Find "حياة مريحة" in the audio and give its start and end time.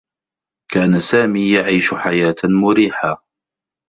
1.93-3.23